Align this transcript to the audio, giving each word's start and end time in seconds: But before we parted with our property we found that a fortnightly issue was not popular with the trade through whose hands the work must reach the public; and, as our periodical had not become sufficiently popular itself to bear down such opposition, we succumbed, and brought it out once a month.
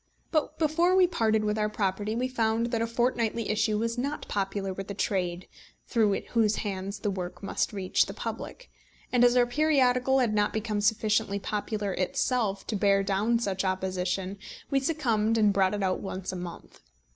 But 0.31 0.57
before 0.57 0.95
we 0.95 1.05
parted 1.05 1.43
with 1.43 1.59
our 1.59 1.69
property 1.69 2.15
we 2.15 2.27
found 2.27 2.71
that 2.71 2.81
a 2.81 2.87
fortnightly 2.87 3.51
issue 3.51 3.77
was 3.77 3.99
not 3.99 4.27
popular 4.27 4.73
with 4.73 4.87
the 4.87 4.95
trade 4.95 5.47
through 5.85 6.21
whose 6.31 6.55
hands 6.65 6.97
the 7.01 7.11
work 7.11 7.43
must 7.43 7.71
reach 7.71 8.07
the 8.07 8.13
public; 8.15 8.71
and, 9.13 9.23
as 9.23 9.35
our 9.37 9.45
periodical 9.45 10.17
had 10.17 10.33
not 10.33 10.53
become 10.53 10.81
sufficiently 10.81 11.37
popular 11.37 11.93
itself 11.93 12.65
to 12.65 12.75
bear 12.75 13.03
down 13.03 13.37
such 13.37 13.63
opposition, 13.63 14.39
we 14.71 14.79
succumbed, 14.79 15.37
and 15.37 15.53
brought 15.53 15.75
it 15.75 15.83
out 15.83 15.99
once 15.99 16.31
a 16.31 16.35
month. 16.35 16.81